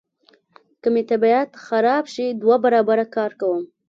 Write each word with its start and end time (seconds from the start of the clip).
که 0.81 0.87
مې 0.93 1.01
طبیعت 1.09 1.49
خراب 1.65 2.05
شي 2.13 2.25
دوه 2.41 2.55
برابره 2.65 3.05
کار 3.15 3.31
کوم. 3.39 3.63